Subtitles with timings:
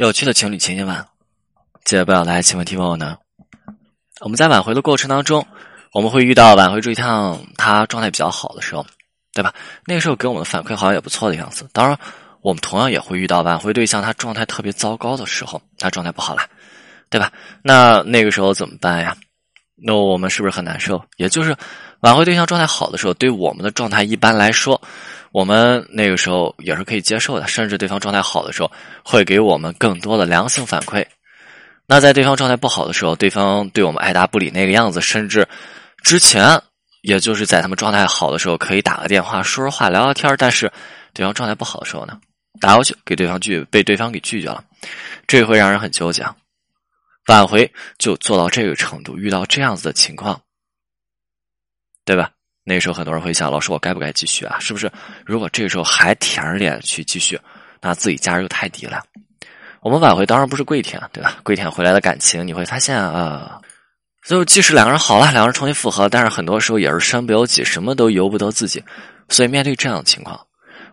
[0.00, 1.04] 有趣的情侣情节们，
[1.84, 3.18] 记得不要来请问提问我呢。
[4.20, 5.46] 我们在挽回的过程当中，
[5.92, 8.86] 我们会遇到挽回对象他状态比较好的时候，
[9.34, 9.52] 对吧？
[9.84, 11.68] 那个时候给我们的反馈好像也不错的样子。
[11.74, 11.98] 当然，
[12.40, 16.44] 我们同样也会遇到挽回对象他状态特别糟糕的时候，他状态不好了，
[17.10, 17.30] 对吧？
[17.62, 19.14] 那那个时候怎么办呀？
[19.76, 21.04] 那我们是不是很难受？
[21.18, 21.54] 也就是
[22.00, 24.80] 挽回对象状态好的时候，对我们的状态一般来说，
[25.32, 28.70] 我们那个时候也是可以接受的，甚至对方状态好的时候，
[29.04, 31.06] 会给我们更多的良性反馈。
[31.86, 35.46] 那在对方状态不好的时候，对方对我们爱答不理那个样子，甚至
[36.02, 36.60] 之前
[37.02, 40.70] 也就是在他们状态好的时候，可以打个电话说说话聊聊天但是
[41.12, 42.20] 对方状态不好的时候呢，
[42.60, 44.64] 打过去给对方拒被对方给拒绝了，
[45.26, 46.24] 这会让人很纠结。
[47.26, 50.40] 挽回就做到这个程度，遇到这样子的情况，
[52.04, 52.32] 对吧？
[52.70, 54.56] 那时候很多人会想：老师，我该不该继续啊？
[54.60, 54.88] 是不是？
[55.26, 57.36] 如果这个时候还舔着脸去继续，
[57.80, 59.02] 那自己价值又太低了。
[59.80, 61.38] 我们挽回当然不是跪舔，对吧？
[61.42, 63.60] 跪舔回来的感情，你会发现啊，
[64.24, 68.80] 就即使两个人好了，两个人重新复合，但是很多时候也是身不由己，什么都由不得自己。
[69.28, 70.38] 所以面对这样的情况，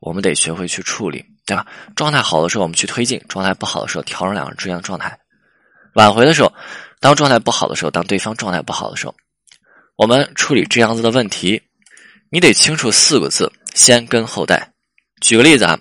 [0.00, 1.64] 我们得学会去处理，对吧？
[1.94, 5.16] 状态好的时候我们去推进，状态不好的时候调整两个人之间的状态。
[5.94, 6.52] 挽回的时候，
[7.00, 9.14] 当状态不好的时候，当对方状态不好的时候，
[10.00, 11.60] 我们处理这样子的问题，
[12.30, 14.66] 你得清楚四个字：先跟后带。
[15.20, 15.78] 举个例子啊，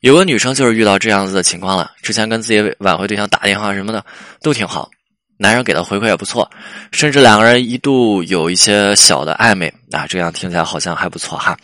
[0.00, 4.04] 有个女生就是遇到这样子的情况了，之前跟自己挽回对象打电话什么的
[4.40, 4.90] 都挺好，
[5.38, 6.50] 男生给的回馈也不错，
[6.90, 11.56] 甚至两个人一度有一些小的暧昧啊，这样听起来好像还不错哈，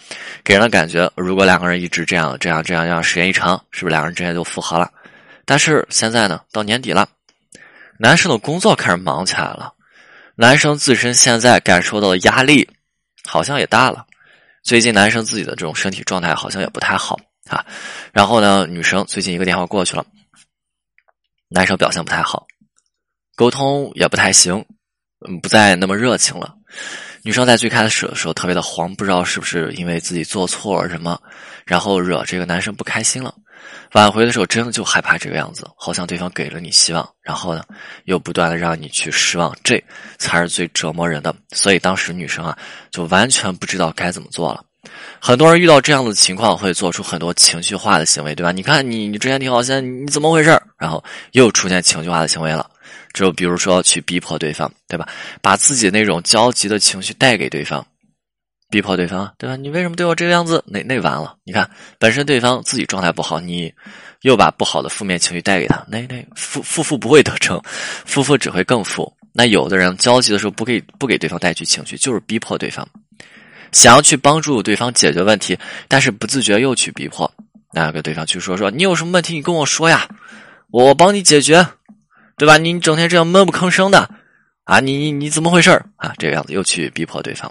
[0.45, 4.89] 给人的感觉，如果两个人一直这样这样这样这样时间一长，是不是两个人之间就复合了？
[5.45, 7.09] 但是现在呢，到年底了。
[7.99, 9.73] 男生的工作开始忙起来了，
[10.41, 12.71] 男生自身现在感受到的压力
[13.25, 14.07] 好像也大了。
[14.63, 17.67] 最近男生自己的这种身体状态好像也不太好啊。
[18.13, 20.07] 然后呢，女生最近一个电话过去了，
[21.49, 22.47] 男生表现不太好，
[23.35, 24.65] 沟通也不太行，
[25.27, 26.55] 嗯，不再那么热情了。
[27.23, 31.21] 女生在最开始的时候特别的慌，不知道是不是因为自己做错了什么，
[31.67, 33.35] 然后惹这个男生不开心了。
[33.93, 37.63] 挽回的时候，真的就害怕这个样子，好像对方给了你希望，然后呢，
[38.05, 39.83] 又不断的让你去失望，这
[40.19, 41.35] 才是最折磨人的。
[41.53, 42.57] 所以当时女生啊，
[42.91, 44.63] 就完全不知道该怎么做了。
[45.21, 48.53] 很多人遇到这样的情况，会做出很多情绪化的行为，对吧？
[48.53, 50.61] 你看你，你之前挺好，现在你怎么回事？
[50.79, 51.03] 然后
[51.33, 52.71] 又出现情绪化的行为了，
[53.13, 55.09] 就比如说去逼迫对方，对吧？
[55.43, 57.85] 把自己那种焦急的情绪带给对方。
[58.71, 59.57] 逼迫对方，对吧？
[59.57, 60.63] 你为什么对我这个样子？
[60.67, 61.37] 那那完了！
[61.45, 63.73] 你看，本身对方自己状态不好，你
[64.23, 67.61] 又把不好的负面情绪带给他，那那负负负不会得逞，
[68.05, 69.11] 负负只会更负。
[69.33, 72.87] 那有的人焦急的时候不给不给对方带去情绪，就是逼迫对方，
[73.73, 77.31] 想要去帮助对方解决问题，但是不自觉又去逼迫，
[77.73, 80.09] 那给对方去说说，你有什么问题你跟我说呀，
[80.71, 81.67] 我帮你解决，
[82.37, 82.59] 对吧？
[82.59, 84.11] 你整天这样闷不吭声的，
[84.65, 86.13] 啊，你你你怎么回事啊？
[86.19, 87.51] 这个样子又去逼迫对方。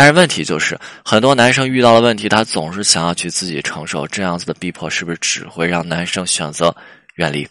[0.00, 6.74] 但是问题就是，很多男生遇到了问题，他总是想要去自己承受，这样子的逼迫是不是只会让男生选择
[7.16, 7.46] 远离？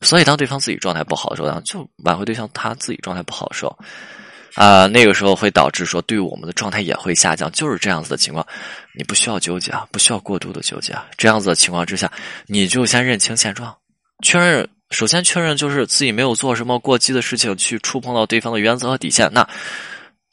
[0.00, 3.78] 所以，当对方自己状态不好的时候，就挽回对象他自己状态不好的时候，
[4.54, 8.46] 啊，那个时候会导致说对我们的状态也会下降，就是这样子的情况。
[8.94, 11.04] 你不需要纠结啊，不需要过度的纠结啊。
[11.18, 12.10] 这样子的情况之下，
[12.46, 13.76] 你就先认清现状，
[14.24, 19.30] 确认，首先确认就是自己没有做什么过激的事情，去触碰到对方的原则和底线。
[19.34, 19.46] 那。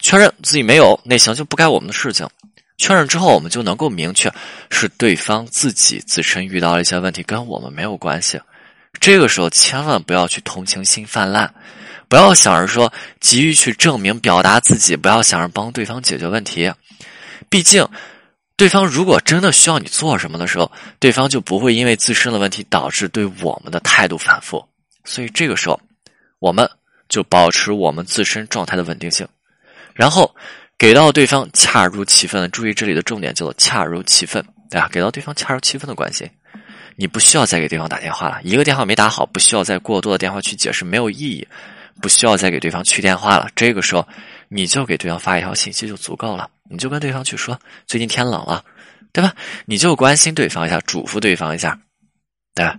[0.05, 2.29] 确认自己没有，那行就不该我们的事情。
[2.77, 4.31] 确认之后，我们就能够明确
[4.69, 8.39] 是对方自己自身遇到了一些问题，跟我们没有关系。
[8.99, 11.51] 这个时候千万不要去同情心泛滥，
[12.07, 16.71] 不要想着说急于去证明、表达自己，不要想着帮对方解决问题。
[17.49, 17.83] 毕竟，
[18.55, 24.63] 对方如果真的需要你做什么的时候，对方就不会因为自身的问题导致对我们的态度反复。
[25.03, 25.81] 所以这个时候，
[26.37, 26.69] 我们
[27.09, 29.27] 就保持我们自身状态的稳定性。
[29.95, 30.35] 然后
[30.77, 34.89] 给到对方恰如其分，注意这里的重点叫做恰如其分，对吧？
[34.91, 36.29] 给到对方恰如其分的关系，
[36.97, 41.47] 你不需要再给对方打电话了，一个电话没打好，不需要再过多的电话去解释，没有意义，
[42.01, 43.47] 不需要再给对方去电话了。
[43.55, 44.05] 这个时候，
[44.49, 47.57] 你就给对方发一条信息就足够了，你就跟对方去说，
[47.87, 48.63] 最近天冷了，
[49.13, 49.33] 对吧？
[49.65, 51.79] 你就关心对方一下，嘱咐对方一下，
[52.53, 52.77] 对吧？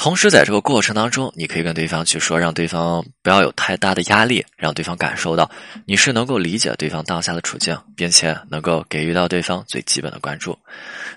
[0.00, 5.50] 同时，在这个过程当中，你可以跟对方去说，让对方不要有太大的压力，让对方感受到
[5.84, 10.58] 你是能够理解对方当下的处境，并且能够给予到对方最基本的关注。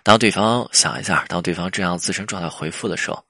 [0.04, 3.24] 当对方想一下，当对方这样自身状态回复的时候，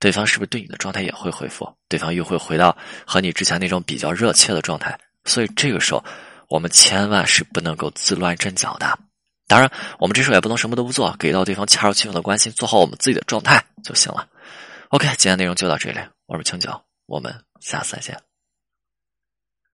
[0.00, 1.68] 对方是不是对你的状态也会回复？
[1.86, 2.74] 对方又会回到
[3.06, 4.98] 和你之前那种比较热切的状态。
[5.26, 6.02] 所以这个时候，
[6.48, 8.98] 我们千万是不能够自乱阵脚的。
[9.48, 14.28] 当然，我们这时候也不能什么都不做，给到对方恰如其分的关心，做好我们自己的状态就行了。
[14.88, 18.25] OK，今天内容就到这里，我是青九，我们下次再见。